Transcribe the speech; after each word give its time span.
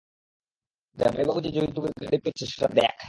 জামাইবাবু 0.97 1.39
যে 1.45 1.49
যৌতুকে 1.51 1.89
গাড়ি 2.01 2.17
পেয়েছে, 2.23 2.43
সেটা 2.45 2.67
দ্যাখ। 2.77 2.97